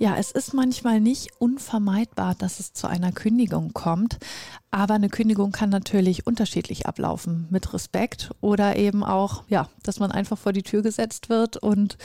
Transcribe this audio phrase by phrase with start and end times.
[0.00, 4.18] Ja, es ist manchmal nicht unvermeidbar, dass es zu einer Kündigung kommt.
[4.70, 7.48] Aber eine Kündigung kann natürlich unterschiedlich ablaufen.
[7.50, 11.98] Mit Respekt oder eben auch, ja, dass man einfach vor die Tür gesetzt wird und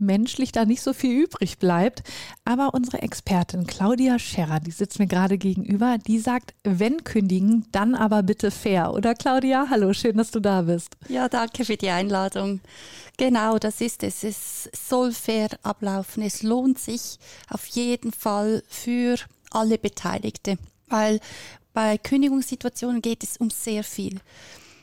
[0.00, 2.02] menschlich da nicht so viel übrig bleibt.
[2.44, 7.94] Aber unsere Expertin Claudia Scherrer, die sitzt mir gerade gegenüber, die sagt, wenn kündigen, dann
[7.94, 8.92] aber bitte fair.
[8.92, 10.96] Oder Claudia, hallo, schön, dass du da bist.
[11.08, 12.60] Ja, danke für die Einladung.
[13.16, 14.24] Genau, das ist es.
[14.24, 16.22] Es soll fair ablaufen.
[16.22, 19.16] Es lohnt sich auf jeden Fall für
[19.50, 20.56] alle Beteiligte,
[20.88, 21.20] weil
[21.72, 24.20] bei Kündigungssituationen geht es um sehr viel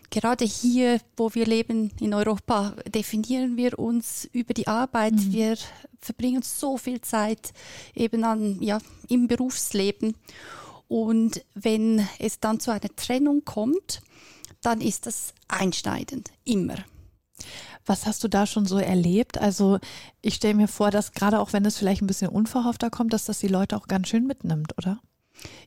[0.10, 5.14] gerade hier, wo wir leben in Europa, definieren wir uns über die Arbeit.
[5.14, 5.34] Mhm.
[5.34, 5.58] Wir
[6.00, 7.54] verbringen so viel Zeit
[7.96, 10.16] eben an, ja, im Berufsleben.
[10.88, 14.02] Und wenn es dann zu einer Trennung kommt,
[14.62, 16.76] dann ist das einschneidend, immer.
[17.86, 19.38] Was hast du da schon so erlebt?
[19.38, 19.80] Also
[20.22, 23.26] ich stelle mir vor, dass gerade auch wenn es vielleicht ein bisschen unverhoffter kommt, dass
[23.26, 25.00] das die Leute auch ganz schön mitnimmt, oder?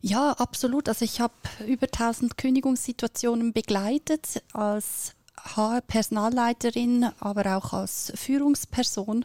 [0.00, 0.88] Ja, absolut.
[0.88, 1.34] Also ich habe
[1.66, 9.24] über 1000 Kündigungssituationen begleitet als HR-Personalleiterin, aber auch als Führungsperson.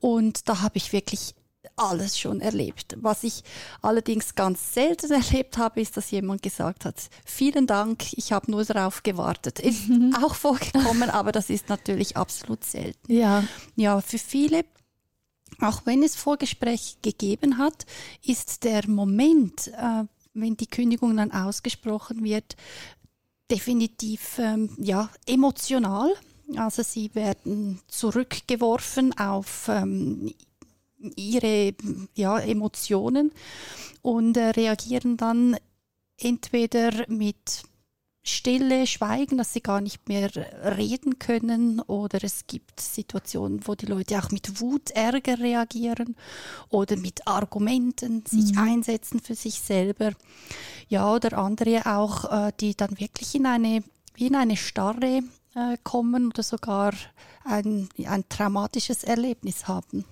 [0.00, 1.34] Und da habe ich wirklich
[1.76, 2.96] alles schon erlebt.
[3.00, 3.42] Was ich
[3.80, 8.64] allerdings ganz selten erlebt habe, ist, dass jemand gesagt hat, vielen Dank, ich habe nur
[8.64, 9.60] darauf gewartet.
[9.60, 10.14] Ist mhm.
[10.22, 13.12] auch vorgekommen, aber das ist natürlich absolut selten.
[13.12, 13.44] Ja.
[13.76, 14.64] Ja, für viele
[15.60, 17.86] auch wenn es Vorgespräch gegeben hat,
[18.24, 22.56] ist der Moment, äh, wenn die Kündigung dann ausgesprochen wird,
[23.50, 26.12] definitiv ähm, ja, emotional.
[26.56, 30.32] Also sie werden zurückgeworfen auf ähm,
[31.16, 31.74] ihre
[32.14, 33.32] ja, Emotionen
[34.00, 35.56] und äh, reagieren dann
[36.18, 37.62] entweder mit
[38.24, 40.30] Stille, Schweigen, dass sie gar nicht mehr
[40.76, 46.14] reden können oder es gibt Situationen, wo die Leute auch mit Wut, Ärger reagieren
[46.68, 48.58] oder mit Argumenten sich mhm.
[48.58, 50.12] einsetzen für sich selber.
[50.88, 53.82] Ja, oder andere auch, äh, die dann wirklich in eine,
[54.14, 55.22] wie in eine Starre
[55.56, 56.94] äh, kommen oder sogar
[57.44, 60.04] ein, ein traumatisches Erlebnis haben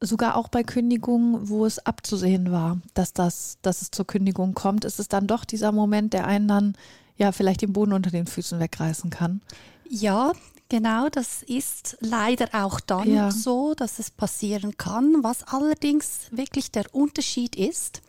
[0.00, 4.84] sogar auch bei Kündigungen, wo es abzusehen war, dass das, dass es zur Kündigung kommt,
[4.84, 6.76] ist es dann doch dieser Moment, der einen dann
[7.16, 9.40] ja vielleicht den Boden unter den Füßen wegreißen kann.
[9.88, 10.32] Ja,
[10.70, 13.30] Genau, das ist leider auch dann ja.
[13.30, 15.22] so, dass es passieren kann.
[15.22, 18.00] Was allerdings wirklich der Unterschied ist,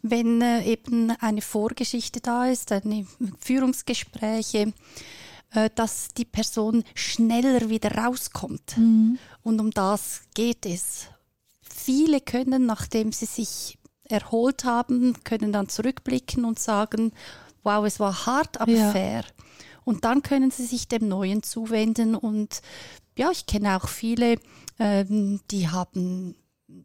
[0.00, 3.06] wenn äh, eben eine Vorgeschichte da ist, eine
[3.40, 4.72] Führungsgespräche,
[5.52, 8.76] äh, dass die Person schneller wieder rauskommt.
[8.76, 9.18] Mhm.
[9.42, 11.08] Und um das geht es.
[11.62, 17.12] Viele können, nachdem sie sich erholt haben, können dann zurückblicken und sagen,
[17.64, 18.92] wow, es war hart, aber ja.
[18.92, 19.24] fair.
[19.84, 22.14] Und dann können sie sich dem Neuen zuwenden.
[22.14, 22.62] Und
[23.16, 24.36] ja, ich kenne auch viele,
[24.78, 26.36] ähm, die haben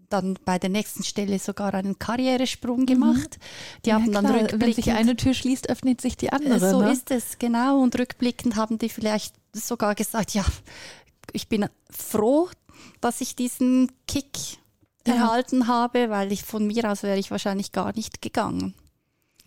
[0.09, 2.85] dann bei der nächsten Stelle sogar einen Karrieresprung mhm.
[2.85, 3.39] gemacht.
[3.85, 4.59] Die ja, haben dann klar.
[4.59, 6.71] Wenn sich eine Tür schließt, öffnet sich die andere.
[6.71, 6.91] So ne?
[6.91, 7.81] ist es, genau.
[7.81, 10.45] Und rückblickend haben die vielleicht sogar gesagt, ja,
[11.31, 12.49] ich bin froh,
[13.01, 14.37] dass ich diesen Kick
[15.07, 15.15] ja.
[15.15, 18.73] erhalten habe, weil ich von mir aus wäre ich wahrscheinlich gar nicht gegangen.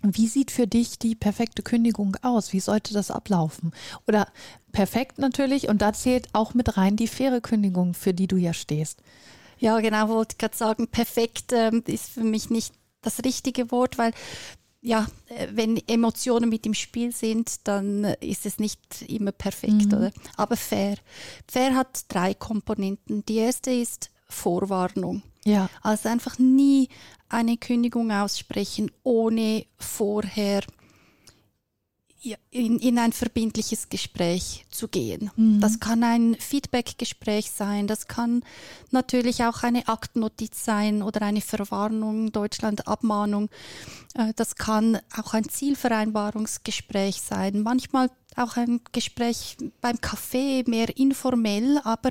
[0.02, 2.52] Wie sieht für dich die perfekte Kündigung aus?
[2.52, 3.72] Wie sollte das ablaufen?
[4.06, 4.28] Oder
[4.72, 8.52] perfekt natürlich, und da zählt auch mit rein die faire Kündigung, für die du ja
[8.52, 9.02] stehst.
[9.58, 13.96] Ja, genau, wollte ich gerade sagen, perfekt ähm, ist für mich nicht das richtige Wort,
[13.98, 14.12] weil
[14.80, 19.94] ja, äh, wenn Emotionen mit im Spiel sind, dann ist es nicht immer perfekt, mhm.
[19.94, 20.12] oder?
[20.36, 20.96] Aber fair.
[21.46, 23.24] Fair hat drei Komponenten.
[23.26, 25.22] Die erste ist Vorwarnung.
[25.44, 25.68] Ja.
[25.82, 26.88] Also einfach nie
[27.28, 30.62] eine Kündigung aussprechen, ohne vorher
[32.50, 35.30] in, in ein verbindliches Gespräch zu gehen.
[35.36, 35.60] Mhm.
[35.60, 38.44] Das kann ein Feedback-Gespräch sein, das kann
[38.90, 43.50] natürlich auch eine Aktnotiz sein oder eine Verwarnung, Deutschland-Abmahnung.
[44.14, 51.80] Äh, das kann auch ein Zielvereinbarungsgespräch sein, manchmal auch ein Gespräch beim Kaffee, mehr informell,
[51.82, 52.10] aber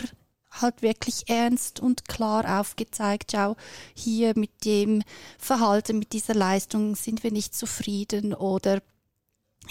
[0.51, 3.55] halt wirklich ernst und klar aufgezeigt, schau,
[3.93, 5.03] hier mit dem
[5.37, 8.81] Verhalten, mit dieser Leistung sind wir nicht zufrieden oder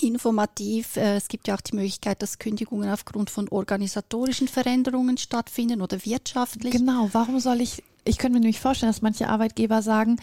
[0.00, 0.96] informativ.
[0.96, 6.04] Äh, es gibt ja auch die Möglichkeit, dass Kündigungen aufgrund von organisatorischen Veränderungen stattfinden oder
[6.04, 6.72] wirtschaftlich.
[6.72, 10.18] Genau, warum soll ich, ich könnte mir nämlich vorstellen, dass manche Arbeitgeber sagen,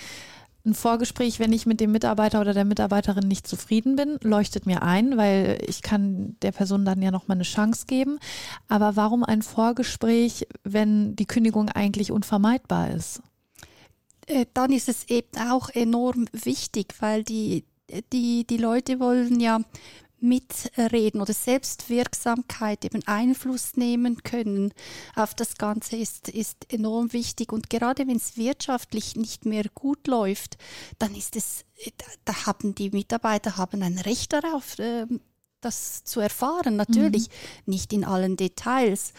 [0.68, 4.82] Ein Vorgespräch, wenn ich mit dem Mitarbeiter oder der Mitarbeiterin nicht zufrieden bin, leuchtet mir
[4.84, 8.20] ein, weil ich kann der Person dann ja noch mal eine Chance geben.
[8.68, 13.22] Aber warum ein Vorgespräch, wenn die Kündigung eigentlich unvermeidbar ist?
[14.26, 17.64] Äh, dann ist es eben auch enorm wichtig, weil die,
[18.12, 19.62] die, die Leute wollen ja
[20.20, 24.74] mitreden oder Selbstwirksamkeit eben Einfluss nehmen können
[25.16, 27.52] auf das Ganze ist, ist enorm wichtig.
[27.54, 30.58] Und gerade wenn es wirtschaftlich nicht mehr gut läuft,
[30.98, 31.66] dann ist es,
[32.26, 35.22] da haben die Mitarbeiter haben ein Recht darauf, ähm,
[35.62, 36.76] das zu erfahren.
[36.76, 37.34] Natürlich mhm.
[37.66, 39.14] nicht in allen Details.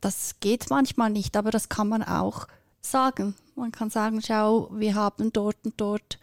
[0.00, 2.46] Das geht manchmal nicht, aber das kann man auch
[2.80, 3.34] sagen.
[3.54, 6.18] Man kann sagen, schau, wir haben dort und dort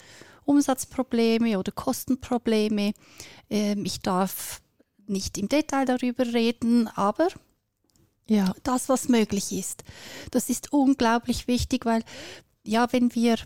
[0.48, 2.94] Umsatzprobleme oder Kostenprobleme.
[3.50, 4.62] Ähm, ich darf
[5.08, 7.28] nicht im Detail darüber reden, aber
[8.28, 8.54] ja.
[8.64, 9.84] das, was möglich ist.
[10.32, 12.04] Das ist unglaublich wichtig, weil
[12.64, 13.38] ja, wenn wir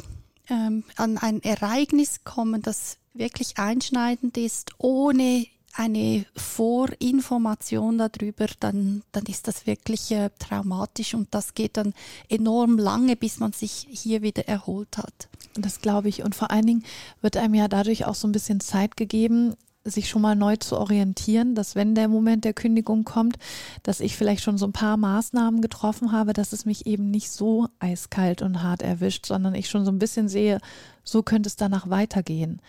[0.49, 9.25] ähm, an ein Ereignis kommen, das wirklich einschneidend ist, ohne eine Vorinformation darüber, dann, dann
[9.25, 11.93] ist das wirklich äh, traumatisch und das geht dann
[12.29, 15.29] enorm lange, bis man sich hier wieder erholt hat.
[15.55, 16.23] Das glaube ich.
[16.23, 16.83] Und vor allen Dingen
[17.21, 20.77] wird einem ja dadurch auch so ein bisschen Zeit gegeben, sich schon mal neu zu
[20.77, 23.37] orientieren, dass wenn der Moment der Kündigung kommt,
[23.83, 27.31] dass ich vielleicht schon so ein paar Maßnahmen getroffen habe, dass es mich eben nicht
[27.31, 30.59] so eiskalt und hart erwischt, sondern ich schon so ein bisschen sehe,
[31.03, 32.61] so könnte es danach weitergehen.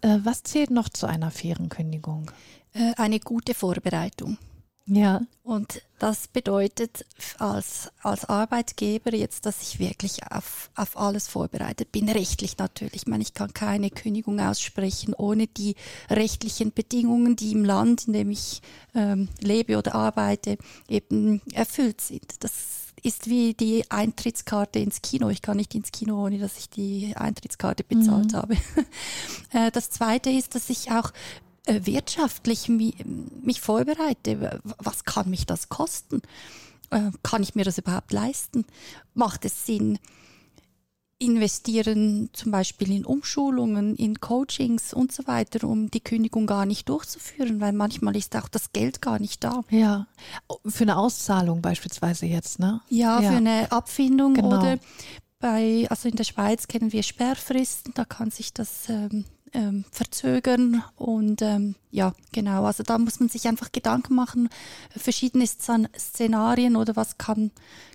[0.00, 2.30] Äh, was zählt noch zu einer fairen Kündigung?
[2.72, 4.38] Äh, eine gute Vorbereitung.
[4.86, 5.22] Ja.
[5.42, 7.04] Und das bedeutet
[7.38, 13.02] als, als Arbeitgeber jetzt, dass ich wirklich auf, auf alles vorbereitet bin, rechtlich natürlich.
[13.02, 15.74] Ich meine, ich kann keine Kündigung aussprechen, ohne die
[16.08, 18.60] rechtlichen Bedingungen, die im Land, in dem ich
[18.94, 20.58] ähm, lebe oder arbeite,
[20.88, 22.44] eben erfüllt sind.
[22.44, 22.52] Das
[23.02, 25.28] ist wie die Eintrittskarte ins Kino.
[25.30, 28.36] Ich kann nicht ins Kino, ohne dass ich die Eintrittskarte bezahlt mhm.
[28.36, 28.56] habe.
[29.52, 31.12] Äh, das Zweite ist, dass ich auch
[31.66, 34.60] wirtschaftlich mich vorbereite.
[34.78, 36.22] Was kann mich das kosten?
[36.90, 38.64] Äh, kann ich mir das überhaupt leisten?
[39.14, 39.98] Macht es Sinn,
[41.18, 46.88] investieren zum Beispiel in Umschulungen, in Coachings und so weiter, um die Kündigung gar nicht
[46.88, 49.62] durchzuführen, weil manchmal ist auch das Geld gar nicht da.
[49.70, 50.06] Ja,
[50.66, 52.82] für eine Auszahlung beispielsweise jetzt, ne?
[52.88, 53.30] Ja, ja.
[53.30, 54.58] für eine Abfindung genau.
[54.58, 54.78] oder
[55.38, 59.24] bei, also in der Schweiz kennen wir Sperrfristen, da kann sich das ähm,
[59.56, 60.84] ähm, verzögern.
[60.96, 64.48] Und ähm, ja, genau, also da muss man sich einfach Gedanken machen,
[64.90, 67.50] verschiedene Szenarien oder was kann,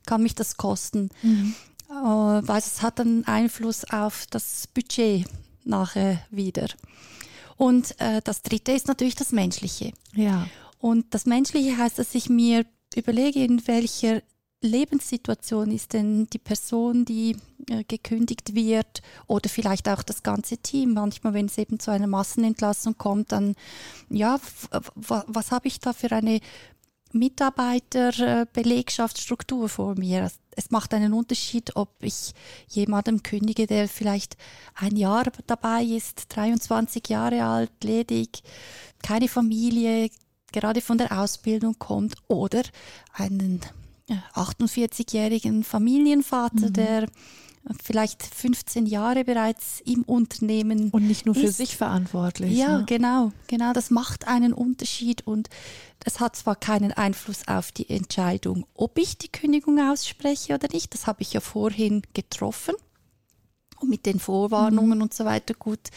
[0.05, 1.09] kann mich das kosten.
[1.21, 1.55] Mhm.
[1.89, 5.25] Äh, weil es hat einen Einfluss auf das Budget
[5.63, 6.67] nachher wieder.
[7.57, 9.93] Und äh, das dritte ist natürlich das Menschliche.
[10.15, 10.47] Ja.
[10.79, 12.65] Und das Menschliche heißt, dass ich mir
[12.95, 14.23] überlege, in welcher
[14.61, 17.35] Lebenssituation ist denn die Person, die
[17.67, 20.93] äh, gekündigt wird oder vielleicht auch das ganze Team.
[20.93, 23.55] Manchmal, wenn es eben zu einer Massenentlassung kommt, dann,
[24.09, 24.39] ja,
[24.95, 26.39] was habe ich da für eine
[27.11, 30.31] Mitarbeiterbelegschaftsstruktur vor mir?
[30.55, 32.33] Es macht einen Unterschied, ob ich
[32.67, 34.37] jemandem kündige, der vielleicht
[34.75, 38.43] ein Jahr dabei ist, 23 Jahre alt, ledig,
[39.01, 40.11] keine Familie,
[40.51, 42.61] gerade von der Ausbildung kommt oder
[43.13, 43.61] einen
[44.33, 46.73] 48-jährigen Familienvater, mhm.
[46.73, 47.05] der
[47.83, 51.57] vielleicht 15 Jahre bereits im Unternehmen und nicht nur für ist.
[51.57, 52.57] sich verantwortlich.
[52.57, 52.85] Ja, ne?
[52.85, 53.73] genau, genau.
[53.73, 55.49] Das macht einen Unterschied und
[55.99, 60.93] das hat zwar keinen Einfluss auf die Entscheidung, ob ich die Kündigung ausspreche oder nicht.
[60.93, 62.75] Das habe ich ja vorhin getroffen
[63.81, 65.03] und mit den Vorwarnungen mhm.
[65.03, 65.89] und so weiter gut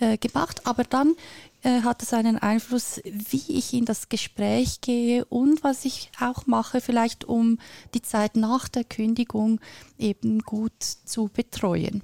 [0.00, 0.66] äh, gemacht.
[0.66, 1.14] Aber dann
[1.62, 6.46] äh, hat es einen Einfluss, wie ich in das Gespräch gehe und was ich auch
[6.46, 7.58] mache, vielleicht um
[7.94, 9.60] die Zeit nach der Kündigung
[9.98, 12.02] eben gut zu betreuen.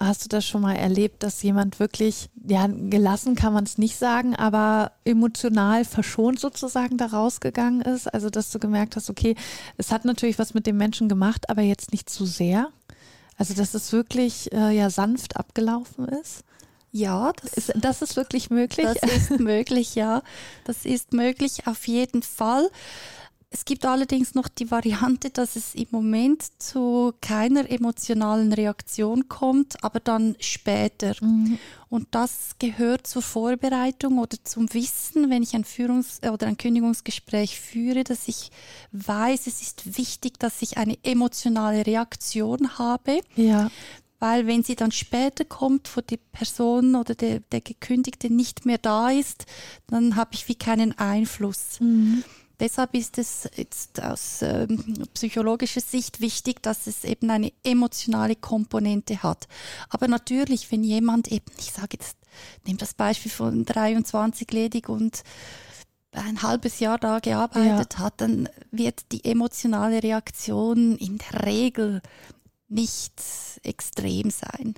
[0.00, 3.96] Hast du das schon mal erlebt, dass jemand wirklich, ja, gelassen kann man es nicht
[3.96, 8.12] sagen, aber emotional verschont sozusagen da rausgegangen ist?
[8.12, 9.36] Also, dass du gemerkt hast, okay,
[9.76, 12.70] es hat natürlich was mit dem Menschen gemacht, aber jetzt nicht zu sehr?
[13.36, 16.44] Also, dass es wirklich äh, ja sanft abgelaufen ist?
[16.92, 18.86] Ja, das ist, das ist wirklich möglich.
[18.86, 20.22] Das ist möglich, ja.
[20.64, 22.70] Das ist möglich auf jeden Fall.
[23.54, 29.84] Es gibt allerdings noch die Variante, dass es im Moment zu keiner emotionalen Reaktion kommt,
[29.84, 31.14] aber dann später.
[31.20, 31.60] Mhm.
[31.88, 37.60] Und das gehört zur Vorbereitung oder zum Wissen, wenn ich ein Führungs- oder ein Kündigungsgespräch
[37.60, 38.50] führe, dass ich
[38.90, 43.20] weiß, es ist wichtig, dass ich eine emotionale Reaktion habe.
[43.36, 43.70] Ja
[44.20, 48.78] weil wenn sie dann später kommt, wo die Person oder der, der Gekündigte nicht mehr
[48.78, 49.44] da ist,
[49.88, 51.78] dann habe ich wie keinen Einfluss.
[51.80, 52.24] Mhm.
[52.60, 59.22] Deshalb ist es jetzt aus ähm, psychologischer Sicht wichtig, dass es eben eine emotionale Komponente
[59.22, 59.48] hat.
[59.88, 62.16] Aber natürlich, wenn jemand eben, ich sage jetzt,
[62.64, 65.22] nehme das Beispiel von 23 ledig und
[66.12, 67.98] ein halbes Jahr da gearbeitet ja.
[67.98, 72.02] hat, dann wird die emotionale Reaktion in der Regel
[72.68, 73.20] nicht
[73.62, 74.74] extrem sein.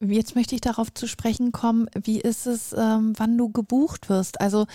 [0.00, 4.40] Jetzt möchte ich darauf zu sprechen kommen, wie ist es, ähm, wann du gebucht wirst?
[4.40, 4.66] Also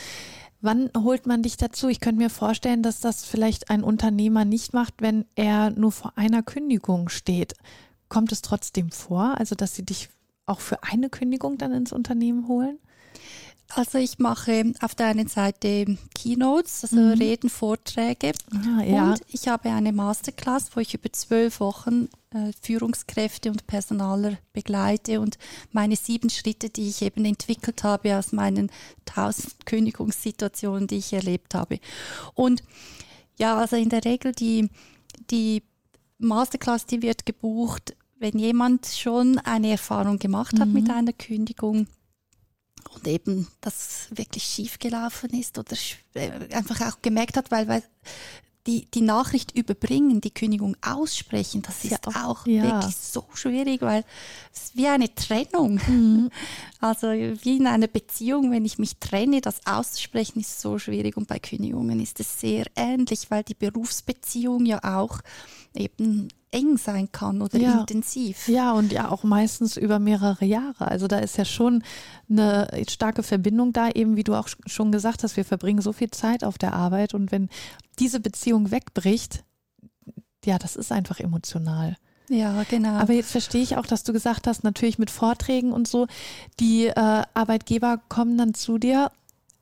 [0.61, 1.87] wann holt man dich dazu?
[1.87, 6.13] Ich könnte mir vorstellen, dass das vielleicht ein Unternehmer nicht macht, wenn er nur vor
[6.15, 7.53] einer Kündigung steht.
[8.07, 10.09] Kommt es trotzdem vor, also dass sie dich
[10.45, 12.79] auch für eine Kündigung dann ins Unternehmen holen?
[13.75, 17.11] Also ich mache auf der einen Seite Keynotes, also mhm.
[17.11, 18.31] Reden, Vorträge.
[18.51, 19.11] Ah, ja.
[19.11, 25.21] Und ich habe eine Masterclass, wo ich über zwölf Wochen äh, Führungskräfte und Personaler begleite
[25.21, 25.38] und
[25.71, 28.71] meine sieben Schritte, die ich eben entwickelt habe aus meinen
[29.05, 31.79] tausend Kündigungssituationen, die ich erlebt habe.
[32.33, 32.63] Und
[33.38, 34.69] ja, also in der Regel die,
[35.29, 35.61] die
[36.17, 40.73] Masterclass, die wird gebucht, wenn jemand schon eine Erfahrung gemacht hat mhm.
[40.73, 41.88] mit einer Kündigung
[42.96, 45.75] und eben das wirklich schief gelaufen ist oder
[46.13, 47.84] äh, einfach auch gemerkt hat, weil, weil
[48.67, 52.63] die, die Nachricht überbringen, die Kündigung aussprechen, das ist ja, auch ja.
[52.63, 54.03] wirklich so schwierig, weil
[54.53, 55.79] es ist wie eine Trennung.
[55.88, 56.29] Mhm.
[56.81, 61.27] Also wie in einer Beziehung, wenn ich mich trenne, das auszusprechen ist so schwierig und
[61.27, 65.19] bei Kündigungen ist es sehr ähnlich, weil die Berufsbeziehung ja auch
[65.75, 67.81] eben eng sein kann oder ja.
[67.81, 68.48] intensiv.
[68.48, 70.88] Ja, und ja auch meistens über mehrere Jahre.
[70.88, 71.83] Also da ist ja schon
[72.29, 76.12] eine starke Verbindung da, eben wie du auch schon gesagt hast, wir verbringen so viel
[76.12, 77.50] Zeit auf der Arbeit und wenn
[78.00, 79.43] diese Beziehung wegbricht,
[80.45, 81.98] ja, das ist einfach emotional.
[82.29, 82.93] Ja, genau.
[82.93, 86.07] Aber jetzt verstehe ich auch, dass du gesagt hast, natürlich mit Vorträgen und so,
[86.59, 89.12] die äh, Arbeitgeber kommen dann zu dir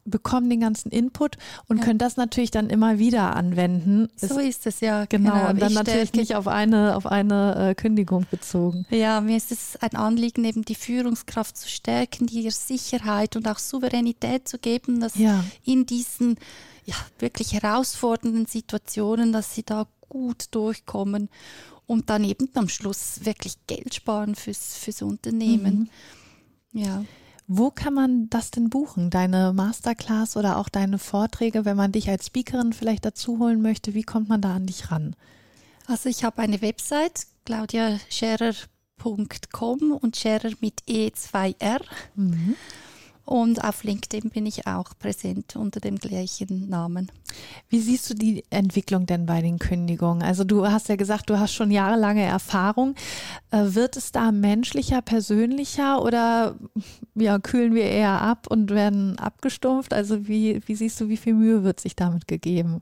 [0.09, 1.83] bekommen den ganzen Input und ja.
[1.83, 4.07] können das natürlich dann immer wieder anwenden.
[4.15, 5.05] So ist es ja.
[5.05, 5.49] Genau, genau.
[5.49, 8.85] und dann ich natürlich nicht auf eine, auf eine äh, Kündigung bezogen.
[8.89, 13.47] Ja, mir ist es ein Anliegen, eben die Führungskraft zu stärken, die ihr Sicherheit und
[13.47, 15.43] auch Souveränität zu geben, dass ja.
[15.63, 16.37] in diesen
[16.85, 21.29] ja, wirklich herausfordernden Situationen, dass sie da gut durchkommen
[21.87, 25.89] und dann eben am Schluss wirklich Geld sparen fürs, fürs Unternehmen.
[26.71, 26.79] Mhm.
[26.79, 27.03] Ja.
[27.47, 29.09] Wo kann man das denn buchen?
[29.09, 33.93] Deine Masterclass oder auch deine Vorträge, wenn man dich als Speakerin vielleicht dazu holen möchte?
[33.93, 35.15] Wie kommt man da an dich ran?
[35.85, 41.79] Also ich habe eine Website, claudiascherer.com und Scherer mit E2R.
[42.15, 42.57] Mhm.
[43.27, 47.11] Und auf LinkedIn bin ich auch präsent unter dem gleichen Namen.
[47.67, 50.23] Wie siehst du die Entwicklung denn bei den Kündigungen?
[50.23, 52.95] Also du hast ja gesagt, du hast schon jahrelange Erfahrung.
[53.51, 56.55] Äh, wird es da menschlicher, persönlicher oder
[57.15, 59.93] ja, kühlen wir eher ab und werden abgestumpft?
[59.93, 62.81] Also wie, wie siehst du, wie viel Mühe wird sich damit gegeben?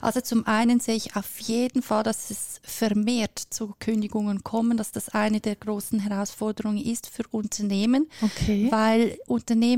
[0.00, 4.92] Also zum einen sehe ich auf jeden Fall, dass es vermehrt zu Kündigungen kommen, dass
[4.92, 8.68] das eine der großen Herausforderungen ist für Unternehmen, okay.
[8.70, 9.75] weil Unternehmen,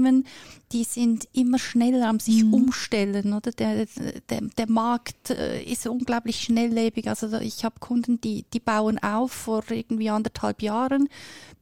[0.72, 2.54] die sind immer schneller am sich mhm.
[2.54, 3.86] umstellen, oder der,
[4.30, 7.08] der, der Markt äh, ist unglaublich schnelllebig.
[7.08, 11.08] Also ich habe Kunden, die, die bauen auf vor irgendwie anderthalb Jahren,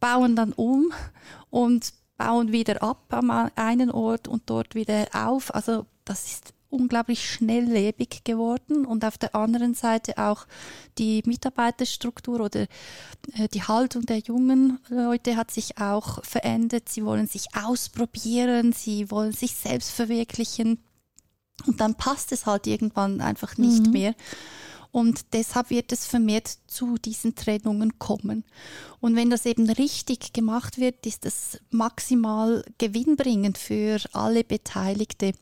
[0.00, 0.92] bauen dann um
[1.50, 5.54] und bauen wieder ab am einen Ort und dort wieder auf.
[5.54, 10.46] Also das ist unglaublich schnelllebig geworden und auf der anderen Seite auch
[10.98, 12.62] die Mitarbeiterstruktur oder
[13.34, 16.88] äh, die Haltung der jungen Leute hat sich auch verändert.
[16.88, 20.82] Sie wollen sich ausprobieren, sie wollen sich selbst verwirklichen
[21.64, 23.92] und dann passt es halt irgendwann einfach nicht mhm.
[23.92, 24.14] mehr.
[24.92, 28.44] Und deshalb wird es vermehrt zu diesen Trennungen kommen.
[29.00, 35.32] Und wenn das eben richtig gemacht wird, ist das maximal gewinnbringend für alle Beteiligte.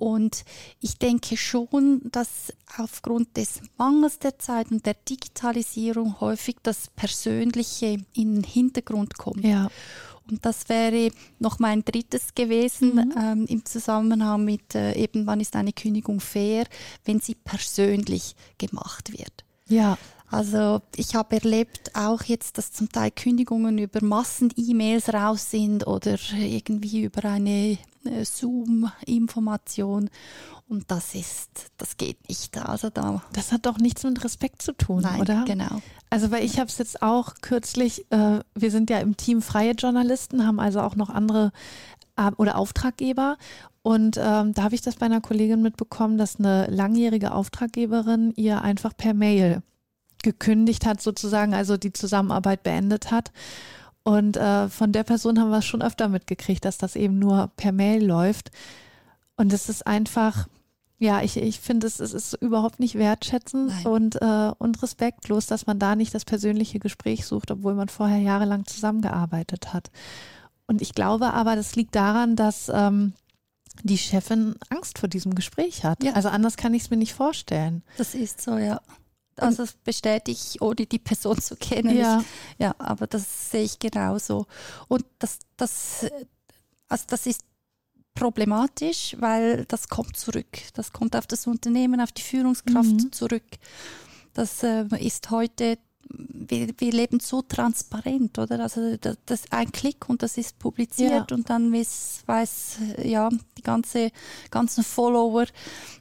[0.00, 0.46] Und
[0.80, 7.98] ich denke schon, dass aufgrund des Mangels der Zeit und der Digitalisierung häufig das Persönliche
[8.14, 9.44] in den Hintergrund kommt.
[9.44, 9.70] Ja.
[10.30, 13.14] Und das wäre noch mein drittes gewesen mhm.
[13.18, 16.64] ähm, im Zusammenhang mit äh, eben, wann ist eine Kündigung fair,
[17.04, 19.44] wenn sie persönlich gemacht wird.
[19.66, 19.98] Ja.
[20.30, 26.16] Also ich habe erlebt auch jetzt, dass zum Teil Kündigungen über Massen-E-Mails raus sind oder
[26.32, 30.08] irgendwie über eine äh, Zoom-Information.
[30.68, 32.56] Und das ist, das geht nicht.
[32.56, 33.22] Also da.
[33.32, 35.44] Das hat doch nichts mit Respekt zu tun, Nein, oder?
[35.44, 35.82] Genau.
[36.10, 39.72] Also weil ich habe es jetzt auch kürzlich, äh, wir sind ja im Team freie
[39.72, 41.50] Journalisten, haben also auch noch andere
[42.16, 43.36] äh, oder Auftraggeber.
[43.82, 48.62] Und ähm, da habe ich das bei einer Kollegin mitbekommen, dass eine langjährige Auftraggeberin ihr
[48.62, 49.62] einfach per Mail
[50.22, 53.32] gekündigt hat, sozusagen, also die Zusammenarbeit beendet hat.
[54.02, 57.50] Und äh, von der Person haben wir es schon öfter mitgekriegt, dass das eben nur
[57.56, 58.50] per Mail läuft.
[59.36, 60.48] Und es ist einfach,
[60.98, 65.66] Ja, ich, ich finde, es, es ist überhaupt nicht wertschätzend und, äh, und respektlos, dass
[65.66, 69.90] man da nicht das persönliche Gespräch sucht, obwohl man vorher jahrelang zusammengearbeitet hat.
[70.66, 73.14] Und ich glaube aber, das liegt daran, dass ähm,
[73.82, 76.04] die Chefin Angst vor diesem Gespräch hat.
[76.04, 76.12] Ja.
[76.12, 77.82] Also anders kann ich es mir nicht vorstellen.
[77.96, 78.80] Das ist so, ja.
[79.36, 81.96] Also das bestätige ich, ohne die Person zu kennen.
[81.96, 82.22] Ja.
[82.58, 84.46] ja, aber das sehe ich genauso.
[84.88, 86.06] Und das, das,
[86.88, 87.42] also das ist
[88.14, 90.58] problematisch, weil das kommt zurück.
[90.74, 93.12] Das kommt auf das Unternehmen, auf die Führungskraft mhm.
[93.12, 93.44] zurück.
[94.34, 98.60] Das äh, ist heute, wir, wir, leben so transparent, oder?
[98.60, 101.36] Also das, das ein Klick und das ist publiziert ja.
[101.36, 104.10] und dann weiß, weiß ja die ganze
[104.50, 105.46] ganzen Follower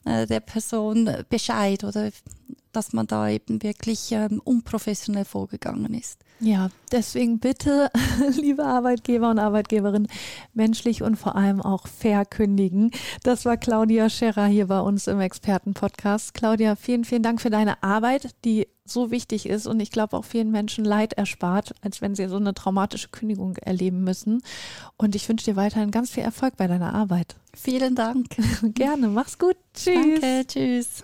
[0.06, 2.12] äh, der Person Bescheid, oder?
[2.72, 6.20] Dass man da eben wirklich ähm, unprofessionell vorgegangen ist.
[6.40, 7.92] Ja, deswegen bitte,
[8.40, 10.08] liebe Arbeitgeber und Arbeitgeberinnen,
[10.54, 12.92] menschlich und vor allem auch fair kündigen.
[13.24, 16.34] Das war Claudia Scherer hier bei uns im Expertenpodcast.
[16.34, 20.26] Claudia, vielen, vielen Dank für deine Arbeit, die so wichtig ist und ich glaube auch
[20.26, 24.42] vielen Menschen Leid erspart, als wenn sie so eine traumatische Kündigung erleben müssen.
[24.98, 27.36] Und ich wünsche dir weiterhin ganz viel Erfolg bei deiner Arbeit.
[27.54, 28.28] Vielen Dank.
[28.74, 29.58] Gerne, mach's gut.
[29.74, 30.22] Tschüss.
[30.22, 31.04] Danke, tschüss.